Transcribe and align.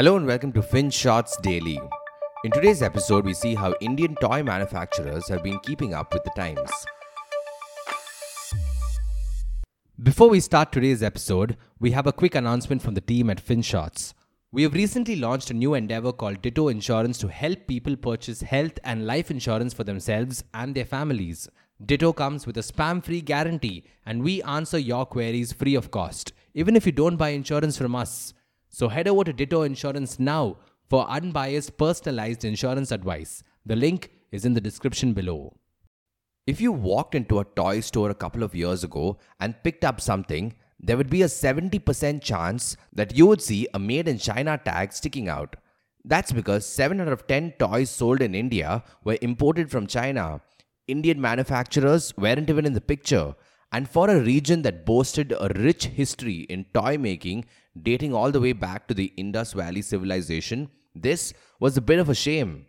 Hello 0.00 0.16
and 0.16 0.26
welcome 0.26 0.50
to 0.52 0.62
FinShots 0.62 1.42
Daily. 1.42 1.78
In 2.42 2.50
today's 2.52 2.80
episode, 2.80 3.26
we 3.26 3.34
see 3.34 3.54
how 3.54 3.74
Indian 3.82 4.14
toy 4.14 4.42
manufacturers 4.42 5.28
have 5.28 5.42
been 5.42 5.58
keeping 5.58 5.92
up 5.92 6.14
with 6.14 6.24
the 6.24 6.30
times. 6.30 6.70
Before 10.02 10.30
we 10.30 10.40
start 10.40 10.72
today's 10.72 11.02
episode, 11.02 11.58
we 11.80 11.90
have 11.90 12.06
a 12.06 12.14
quick 12.14 12.34
announcement 12.34 12.80
from 12.80 12.94
the 12.94 13.02
team 13.02 13.28
at 13.28 13.44
FinShots. 13.44 14.14
We 14.50 14.62
have 14.62 14.72
recently 14.72 15.16
launched 15.16 15.50
a 15.50 15.52
new 15.52 15.74
endeavor 15.74 16.14
called 16.14 16.40
Ditto 16.40 16.68
Insurance 16.68 17.18
to 17.18 17.28
help 17.28 17.66
people 17.66 17.94
purchase 17.94 18.40
health 18.40 18.78
and 18.82 19.06
life 19.06 19.30
insurance 19.30 19.74
for 19.74 19.84
themselves 19.84 20.42
and 20.54 20.74
their 20.74 20.86
families. 20.86 21.46
Ditto 21.84 22.14
comes 22.14 22.46
with 22.46 22.56
a 22.56 22.60
spam 22.62 23.04
free 23.04 23.20
guarantee, 23.20 23.84
and 24.06 24.22
we 24.22 24.42
answer 24.44 24.78
your 24.78 25.04
queries 25.04 25.52
free 25.52 25.74
of 25.74 25.90
cost, 25.90 26.32
even 26.54 26.74
if 26.74 26.86
you 26.86 26.92
don't 26.92 27.18
buy 27.18 27.28
insurance 27.28 27.76
from 27.76 27.94
us. 27.94 28.32
So 28.72 28.88
head 28.88 29.08
over 29.08 29.24
to 29.24 29.32
Ditto 29.32 29.62
Insurance 29.62 30.20
now 30.20 30.56
for 30.88 31.08
unbiased, 31.08 31.76
personalized 31.76 32.44
insurance 32.44 32.92
advice. 32.92 33.42
The 33.66 33.74
link 33.74 34.12
is 34.30 34.44
in 34.44 34.54
the 34.54 34.60
description 34.60 35.12
below. 35.12 35.56
If 36.46 36.60
you 36.60 36.70
walked 36.70 37.16
into 37.16 37.40
a 37.40 37.44
toy 37.44 37.80
store 37.80 38.10
a 38.10 38.14
couple 38.14 38.44
of 38.44 38.54
years 38.54 38.84
ago 38.84 39.18
and 39.40 39.60
picked 39.64 39.84
up 39.84 40.00
something, 40.00 40.54
there 40.78 40.96
would 40.96 41.10
be 41.10 41.22
a 41.22 41.26
70% 41.26 42.22
chance 42.22 42.76
that 42.92 43.16
you 43.16 43.26
would 43.26 43.42
see 43.42 43.66
a 43.74 43.78
made 43.78 44.06
in 44.06 44.18
China 44.18 44.56
tag 44.64 44.92
sticking 44.92 45.28
out. 45.28 45.56
That's 46.04 46.32
because 46.32 46.64
7 46.64 47.00
out 47.00 47.08
of 47.08 47.26
10 47.26 47.54
toys 47.58 47.90
sold 47.90 48.22
in 48.22 48.36
India 48.36 48.84
were 49.04 49.18
imported 49.20 49.70
from 49.70 49.88
China. 49.88 50.40
Indian 50.86 51.20
manufacturers 51.20 52.16
weren't 52.16 52.48
even 52.48 52.66
in 52.66 52.72
the 52.72 52.80
picture. 52.80 53.34
And 53.72 53.88
for 53.88 54.10
a 54.10 54.20
region 54.20 54.62
that 54.62 54.84
boasted 54.84 55.32
a 55.32 55.48
rich 55.54 55.86
history 55.86 56.40
in 56.48 56.64
toy 56.74 56.98
making 56.98 57.44
dating 57.80 58.12
all 58.12 58.32
the 58.32 58.40
way 58.40 58.52
back 58.52 58.88
to 58.88 58.94
the 58.94 59.12
Indus 59.16 59.52
Valley 59.52 59.82
civilization, 59.82 60.70
this 60.94 61.32
was 61.60 61.76
a 61.76 61.80
bit 61.80 62.00
of 62.00 62.08
a 62.08 62.14
shame. 62.14 62.66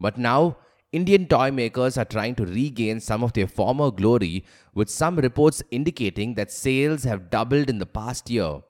But 0.00 0.16
now, 0.16 0.56
Indian 0.90 1.26
toy 1.26 1.50
makers 1.50 1.98
are 1.98 2.06
trying 2.06 2.34
to 2.36 2.46
regain 2.46 2.98
some 3.00 3.22
of 3.22 3.34
their 3.34 3.46
former 3.46 3.90
glory, 3.90 4.44
with 4.72 4.88
some 4.88 5.16
reports 5.16 5.62
indicating 5.70 6.34
that 6.34 6.50
sales 6.50 7.04
have 7.04 7.28
doubled 7.28 7.68
in 7.68 7.78
the 7.78 7.84
past 7.84 8.30
year. 8.30 8.62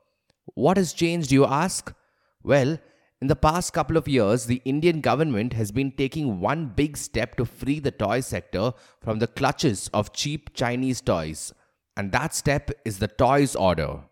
What 0.55 0.78
has 0.78 0.92
changed, 0.92 1.31
you 1.31 1.47
ask? 1.47 1.94
Well, 2.42 2.78
in 3.20 3.28
the 3.28 3.36
past 3.36 3.72
couple 3.72 3.97
of 3.97 4.08
years, 4.08 4.47
the 4.47 4.62
Indian 4.64 5.00
government 5.00 5.53
has 5.53 5.70
been 5.70 5.92
taking 5.92 6.41
one 6.41 6.72
big 6.75 6.97
step 6.97 7.36
to 7.36 7.44
free 7.44 7.78
the 7.78 7.92
toy 7.92 8.20
sector 8.20 8.72
from 9.00 9.20
the 9.20 9.27
clutches 9.28 9.88
of 9.94 10.12
cheap 10.12 10.55
Chinese 10.55 11.00
toys. 11.00 11.53
And 11.98 12.12
that 12.12 12.32
step 12.32 12.70
is 12.84 13.00
the 13.00 13.08
Toys 13.08 13.56
Order. 13.56 14.02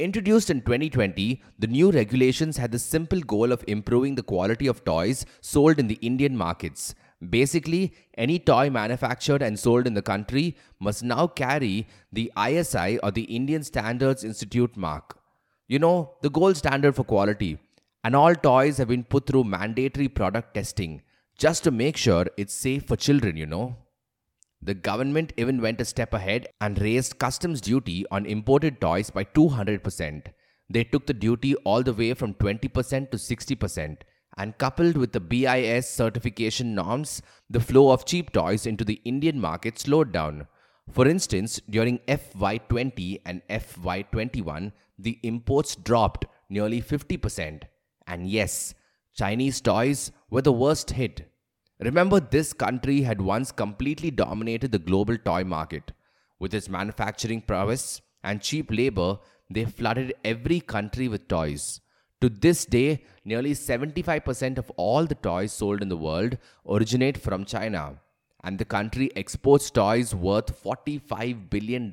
Introduced 0.00 0.50
in 0.50 0.62
2020, 0.62 1.40
the 1.60 1.68
new 1.68 1.92
regulations 1.92 2.56
had 2.56 2.72
the 2.72 2.78
simple 2.80 3.20
goal 3.20 3.52
of 3.52 3.64
improving 3.68 4.16
the 4.16 4.24
quality 4.24 4.66
of 4.66 4.84
toys 4.84 5.24
sold 5.40 5.78
in 5.78 5.86
the 5.86 6.00
Indian 6.02 6.36
markets. 6.36 6.96
Basically, 7.28 7.94
any 8.18 8.40
toy 8.40 8.68
manufactured 8.68 9.42
and 9.42 9.56
sold 9.56 9.86
in 9.86 9.94
the 9.94 10.02
country 10.02 10.56
must 10.80 11.04
now 11.04 11.28
carry 11.28 11.86
the 12.12 12.32
ISI 12.36 12.98
or 12.98 13.12
the 13.12 13.22
Indian 13.22 13.62
Standards 13.62 14.24
Institute 14.24 14.76
mark. 14.76 15.16
You 15.68 15.78
know, 15.78 16.14
the 16.22 16.30
gold 16.30 16.56
standard 16.56 16.96
for 16.96 17.04
quality. 17.04 17.58
And 18.02 18.16
all 18.16 18.34
toys 18.34 18.78
have 18.78 18.88
been 18.88 19.04
put 19.04 19.28
through 19.28 19.44
mandatory 19.44 20.08
product 20.08 20.54
testing 20.54 21.02
just 21.38 21.62
to 21.62 21.70
make 21.70 21.96
sure 21.96 22.26
it's 22.36 22.54
safe 22.54 22.88
for 22.88 22.96
children, 22.96 23.36
you 23.36 23.46
know. 23.46 23.76
The 24.62 24.74
government 24.74 25.32
even 25.38 25.62
went 25.62 25.80
a 25.80 25.86
step 25.86 26.12
ahead 26.12 26.46
and 26.60 26.80
raised 26.80 27.18
customs 27.18 27.62
duty 27.62 28.04
on 28.10 28.26
imported 28.26 28.80
toys 28.80 29.08
by 29.08 29.24
200%. 29.24 30.26
They 30.68 30.84
took 30.84 31.06
the 31.06 31.14
duty 31.14 31.54
all 31.56 31.82
the 31.82 31.94
way 31.94 32.12
from 32.12 32.34
20% 32.34 33.10
to 33.10 33.16
60%. 33.16 33.96
And 34.36 34.58
coupled 34.58 34.96
with 34.96 35.12
the 35.12 35.20
BIS 35.20 35.88
certification 35.88 36.74
norms, 36.74 37.22
the 37.48 37.60
flow 37.60 37.90
of 37.90 38.04
cheap 38.04 38.32
toys 38.32 38.66
into 38.66 38.84
the 38.84 39.00
Indian 39.04 39.40
market 39.40 39.78
slowed 39.78 40.12
down. 40.12 40.46
For 40.90 41.08
instance, 41.08 41.60
during 41.68 41.98
FY20 42.00 43.22
and 43.24 43.42
FY21, 43.48 44.72
the 44.98 45.18
imports 45.22 45.74
dropped 45.74 46.26
nearly 46.48 46.82
50%. 46.82 47.62
And 48.06 48.28
yes, 48.28 48.74
Chinese 49.14 49.60
toys 49.60 50.12
were 50.30 50.42
the 50.42 50.52
worst 50.52 50.90
hit. 50.90 51.29
Remember, 51.80 52.20
this 52.20 52.52
country 52.52 53.00
had 53.02 53.22
once 53.22 53.50
completely 53.50 54.10
dominated 54.10 54.70
the 54.70 54.78
global 54.78 55.16
toy 55.16 55.44
market. 55.44 55.92
With 56.38 56.52
its 56.52 56.68
manufacturing 56.68 57.40
prowess 57.40 58.02
and 58.22 58.42
cheap 58.42 58.70
labor, 58.70 59.18
they 59.48 59.64
flooded 59.64 60.12
every 60.22 60.60
country 60.60 61.08
with 61.08 61.26
toys. 61.26 61.80
To 62.20 62.28
this 62.28 62.66
day, 62.66 63.04
nearly 63.24 63.52
75% 63.52 64.58
of 64.58 64.70
all 64.76 65.06
the 65.06 65.14
toys 65.14 65.52
sold 65.54 65.80
in 65.80 65.88
the 65.88 65.96
world 65.96 66.36
originate 66.68 67.16
from 67.16 67.46
China, 67.46 67.94
and 68.44 68.58
the 68.58 68.66
country 68.66 69.10
exports 69.16 69.70
toys 69.70 70.14
worth 70.14 70.62
$45 70.62 71.48
billion. 71.48 71.90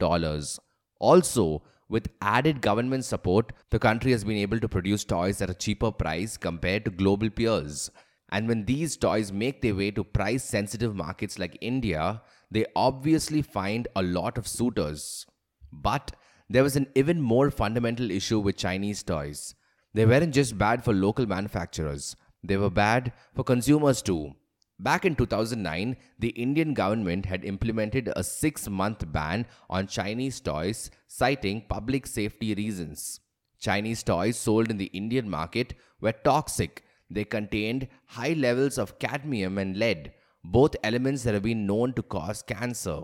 Also, 0.99 1.61
with 1.87 2.09
added 2.21 2.59
government 2.59 3.05
support, 3.05 3.53
the 3.69 3.79
country 3.79 4.11
has 4.11 4.25
been 4.25 4.35
able 4.35 4.59
to 4.59 4.67
produce 4.67 5.05
toys 5.05 5.41
at 5.41 5.49
a 5.49 5.53
cheaper 5.53 5.91
price 5.93 6.35
compared 6.35 6.83
to 6.83 6.91
global 6.91 7.29
peers. 7.29 7.89
And 8.29 8.47
when 8.47 8.65
these 8.65 8.97
toys 8.97 9.31
make 9.31 9.61
their 9.61 9.75
way 9.75 9.91
to 9.91 10.03
price 10.03 10.43
sensitive 10.43 10.95
markets 10.95 11.39
like 11.39 11.57
India, 11.61 12.21
they 12.51 12.65
obviously 12.75 13.41
find 13.41 13.87
a 13.95 14.03
lot 14.03 14.37
of 14.37 14.47
suitors. 14.47 15.25
But 15.71 16.11
there 16.49 16.63
was 16.63 16.75
an 16.75 16.87
even 16.95 17.21
more 17.21 17.51
fundamental 17.51 18.11
issue 18.11 18.39
with 18.39 18.57
Chinese 18.57 19.03
toys. 19.03 19.55
They 19.93 20.05
weren't 20.05 20.33
just 20.33 20.57
bad 20.57 20.83
for 20.83 20.93
local 20.93 21.25
manufacturers, 21.25 22.15
they 22.43 22.57
were 22.57 22.69
bad 22.69 23.13
for 23.33 23.43
consumers 23.43 24.01
too. 24.01 24.33
Back 24.79 25.05
in 25.05 25.15
2009, 25.15 25.97
the 26.19 26.29
Indian 26.29 26.75
government 26.75 27.25
had 27.25 27.43
implemented 27.43 28.11
a 28.15 28.23
six 28.23 28.69
month 28.69 29.11
ban 29.11 29.47
on 29.69 29.87
Chinese 29.87 30.39
toys, 30.39 30.91
citing 31.07 31.63
public 31.67 32.05
safety 32.05 32.53
reasons. 32.53 33.19
Chinese 33.59 34.03
toys 34.03 34.37
sold 34.37 34.69
in 34.69 34.77
the 34.77 34.91
Indian 34.93 35.27
market 35.29 35.73
were 35.99 36.11
toxic 36.11 36.83
they 37.09 37.23
contained 37.23 37.87
high 38.05 38.33
levels 38.33 38.77
of 38.77 38.99
cadmium 38.99 39.57
and 39.57 39.77
lead, 39.77 40.13
both 40.43 40.75
elements 40.83 41.23
that 41.23 41.33
have 41.33 41.43
been 41.43 41.65
known 41.65 41.93
to 41.93 42.03
cause 42.03 42.41
cancer. 42.41 43.01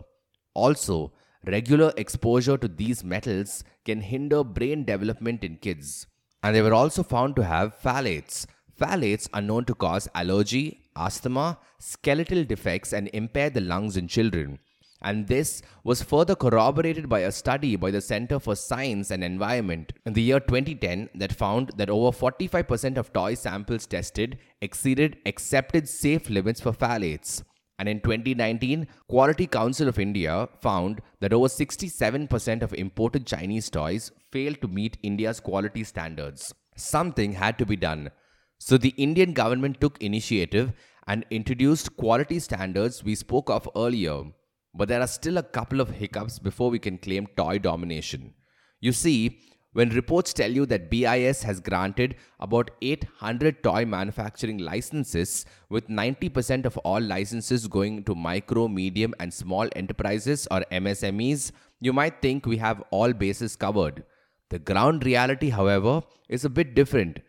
Also, 0.53 1.13
regular 1.45 1.93
exposure 1.97 2.57
to 2.57 2.67
these 2.67 3.03
metals 3.03 3.63
can 3.85 4.01
hinder 4.01 4.43
brain 4.43 4.85
development 4.85 5.43
in 5.43 5.57
kids. 5.57 6.07
And 6.41 6.55
they 6.55 6.61
were 6.61 6.73
also 6.73 7.03
found 7.03 7.35
to 7.37 7.43
have 7.43 7.79
phthalates. 7.81 8.45
Phthalates 8.79 9.29
are 9.33 9.41
known 9.41 9.65
to 9.65 9.75
cause 9.75 10.09
allergy, 10.13 10.81
asthma, 10.95 11.57
skeletal 11.79 12.43
defects, 12.43 12.91
and 12.91 13.09
impair 13.13 13.49
the 13.49 13.61
lungs 13.61 13.97
in 13.97 14.07
children 14.07 14.59
and 15.03 15.27
this 15.27 15.61
was 15.83 16.01
further 16.01 16.35
corroborated 16.35 17.09
by 17.09 17.19
a 17.19 17.31
study 17.31 17.75
by 17.75 17.91
the 17.91 18.01
Center 18.01 18.39
for 18.39 18.55
Science 18.55 19.11
and 19.11 19.23
Environment 19.23 19.91
in 20.05 20.13
the 20.13 20.21
year 20.21 20.39
2010 20.39 21.09
that 21.15 21.33
found 21.33 21.71
that 21.77 21.89
over 21.89 22.15
45% 22.17 22.97
of 22.97 23.11
toy 23.11 23.33
samples 23.33 23.85
tested 23.85 24.37
exceeded 24.61 25.17
accepted 25.25 25.89
safe 25.89 26.29
limits 26.29 26.61
for 26.61 26.71
phthalates. 26.71 27.43
And 27.79 27.89
in 27.89 27.99
2019, 28.01 28.87
Quality 29.07 29.47
Council 29.47 29.87
of 29.87 29.99
India 29.99 30.47
found 30.61 31.01
that 31.19 31.33
over 31.33 31.47
67% 31.47 32.61
of 32.61 32.73
imported 32.73 33.25
Chinese 33.25 33.69
toys 33.69 34.11
failed 34.31 34.61
to 34.61 34.67
meet 34.67 34.97
India's 35.03 35.39
quality 35.39 35.83
standards. 35.83 36.53
Something 36.77 37.33
had 37.33 37.57
to 37.57 37.65
be 37.65 37.75
done. 37.75 38.11
So 38.59 38.77
the 38.77 38.93
Indian 38.95 39.33
government 39.33 39.81
took 39.81 40.01
initiative 40.01 40.71
and 41.07 41.25
introduced 41.29 41.97
quality 41.97 42.39
standards 42.39 43.03
we 43.03 43.15
spoke 43.15 43.49
of 43.49 43.67
earlier. 43.75 44.23
But 44.73 44.87
there 44.87 45.01
are 45.01 45.07
still 45.07 45.37
a 45.37 45.43
couple 45.43 45.81
of 45.81 45.91
hiccups 45.91 46.39
before 46.39 46.69
we 46.69 46.79
can 46.79 46.97
claim 46.97 47.27
toy 47.37 47.59
domination. 47.59 48.33
You 48.79 48.91
see, 48.91 49.39
when 49.73 49.89
reports 49.89 50.33
tell 50.33 50.51
you 50.51 50.65
that 50.67 50.91
BIS 50.91 51.41
has 51.43 51.59
granted 51.59 52.15
about 52.39 52.69
800 52.81 53.63
toy 53.63 53.85
manufacturing 53.85 54.59
licenses, 54.59 55.45
with 55.69 55.87
90% 55.87 56.65
of 56.65 56.77
all 56.79 57.01
licenses 57.01 57.67
going 57.67 58.03
to 58.03 58.13
micro, 58.13 58.67
medium, 58.67 59.15
and 59.19 59.33
small 59.33 59.67
enterprises 59.75 60.47
or 60.51 60.61
MSMEs, 60.71 61.51
you 61.79 61.91
might 61.91 62.21
think 62.21 62.45
we 62.45 62.57
have 62.57 62.83
all 62.91 63.13
bases 63.13 63.55
covered. 63.55 64.03
The 64.49 64.59
ground 64.59 65.05
reality, 65.05 65.49
however, 65.49 66.03
is 66.29 66.45
a 66.45 66.49
bit 66.49 66.75
different. 66.75 67.21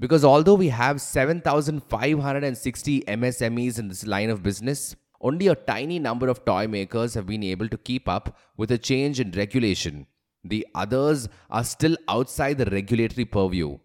Because 0.00 0.24
although 0.24 0.54
we 0.54 0.70
have 0.70 1.00
7,560 1.00 3.02
MSMEs 3.02 3.78
in 3.78 3.86
this 3.86 4.04
line 4.04 4.30
of 4.30 4.42
business, 4.42 4.96
only 5.22 5.46
a 5.46 5.54
tiny 5.54 5.98
number 5.98 6.28
of 6.28 6.44
toy 6.44 6.66
makers 6.66 7.14
have 7.14 7.26
been 7.26 7.44
able 7.44 7.68
to 7.68 7.78
keep 7.78 8.08
up 8.08 8.36
with 8.56 8.70
a 8.70 8.78
change 8.78 9.20
in 9.20 9.30
regulation. 9.30 10.06
The 10.44 10.66
others 10.74 11.28
are 11.48 11.64
still 11.64 11.96
outside 12.08 12.58
the 12.58 12.66
regulatory 12.66 13.24
purview. 13.24 13.78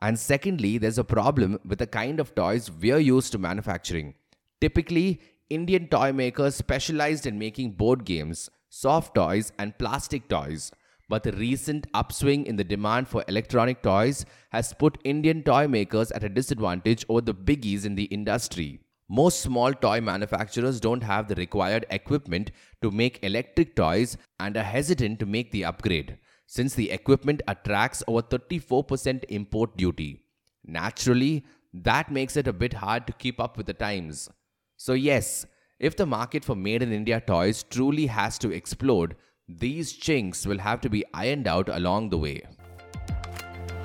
And 0.00 0.18
secondly, 0.18 0.76
there's 0.76 0.98
a 0.98 1.04
problem 1.04 1.58
with 1.64 1.78
the 1.78 1.86
kind 1.86 2.20
of 2.20 2.34
toys 2.34 2.70
we're 2.70 2.98
used 2.98 3.32
to 3.32 3.38
manufacturing. 3.38 4.14
Typically, 4.60 5.20
Indian 5.48 5.88
toy 5.88 6.12
makers 6.12 6.56
specialized 6.56 7.26
in 7.26 7.38
making 7.38 7.72
board 7.72 8.04
games, 8.04 8.50
soft 8.68 9.14
toys, 9.14 9.52
and 9.58 9.78
plastic 9.78 10.28
toys. 10.28 10.72
but 11.08 11.22
the 11.22 11.32
recent 11.32 11.86
upswing 11.94 12.46
in 12.46 12.56
the 12.56 12.64
demand 12.64 13.08
for 13.08 13.24
electronic 13.28 13.82
toys 13.82 14.24
has 14.50 14.72
put 14.72 14.98
Indian 15.04 15.42
toy 15.42 15.68
makers 15.68 16.10
at 16.12 16.24
a 16.24 16.28
disadvantage 16.28 17.04
over 17.08 17.20
the 17.20 17.34
biggies 17.34 17.84
in 17.84 17.94
the 17.94 18.04
industry. 18.04 18.80
Most 19.08 19.40
small 19.40 19.74
toy 19.74 20.00
manufacturers 20.00 20.80
don't 20.80 21.02
have 21.02 21.28
the 21.28 21.34
required 21.34 21.84
equipment 21.90 22.50
to 22.80 22.90
make 22.90 23.22
electric 23.22 23.76
toys 23.76 24.16
and 24.40 24.56
are 24.56 24.62
hesitant 24.62 25.18
to 25.20 25.26
make 25.26 25.50
the 25.50 25.64
upgrade, 25.64 26.18
since 26.46 26.74
the 26.74 26.90
equipment 26.90 27.42
attracts 27.46 28.02
over 28.08 28.22
34% 28.22 29.24
import 29.28 29.76
duty. 29.76 30.22
Naturally, 30.64 31.44
that 31.74 32.10
makes 32.10 32.36
it 32.36 32.48
a 32.48 32.52
bit 32.52 32.72
hard 32.72 33.06
to 33.06 33.12
keep 33.12 33.38
up 33.38 33.58
with 33.58 33.66
the 33.66 33.74
times. 33.74 34.30
So, 34.76 34.94
yes, 34.94 35.44
if 35.78 35.96
the 35.96 36.06
market 36.06 36.44
for 36.44 36.56
made 36.56 36.82
in 36.82 36.92
India 36.92 37.20
toys 37.20 37.62
truly 37.62 38.06
has 38.06 38.38
to 38.38 38.50
explode, 38.50 39.16
these 39.46 39.92
chinks 39.92 40.46
will 40.46 40.58
have 40.58 40.80
to 40.80 40.88
be 40.88 41.04
ironed 41.12 41.46
out 41.46 41.68
along 41.68 42.08
the 42.08 42.18
way. 42.18 42.42